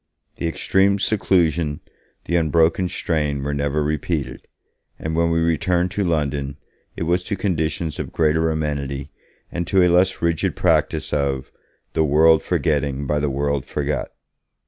[0.37, 1.79] The extreme seclusion,
[2.25, 4.47] the unbroken strain, were never repeated,
[4.97, 6.57] and when we returned to London,
[6.95, 9.11] it was to conditions of greater amenity
[9.51, 11.51] and to a less rigid practice of
[11.93, 14.09] 'the world forgetting by the world forgot'.